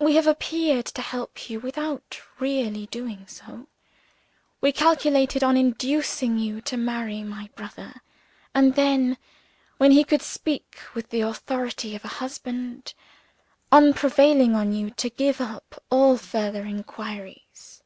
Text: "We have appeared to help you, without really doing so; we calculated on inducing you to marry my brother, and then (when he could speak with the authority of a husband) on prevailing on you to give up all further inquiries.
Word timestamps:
"We 0.00 0.16
have 0.16 0.26
appeared 0.26 0.86
to 0.86 1.00
help 1.00 1.48
you, 1.48 1.60
without 1.60 2.20
really 2.40 2.86
doing 2.86 3.28
so; 3.28 3.68
we 4.60 4.72
calculated 4.72 5.44
on 5.44 5.56
inducing 5.56 6.36
you 6.40 6.60
to 6.62 6.76
marry 6.76 7.22
my 7.22 7.48
brother, 7.54 8.02
and 8.56 8.74
then 8.74 9.18
(when 9.78 9.92
he 9.92 10.02
could 10.02 10.20
speak 10.20 10.80
with 10.94 11.10
the 11.10 11.20
authority 11.20 11.94
of 11.94 12.04
a 12.04 12.08
husband) 12.18 12.92
on 13.70 13.94
prevailing 13.94 14.56
on 14.56 14.72
you 14.72 14.90
to 14.90 15.08
give 15.10 15.40
up 15.40 15.80
all 15.92 16.16
further 16.16 16.62
inquiries. 16.64 17.82